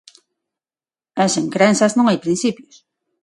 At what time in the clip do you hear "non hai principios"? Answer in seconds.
1.97-2.75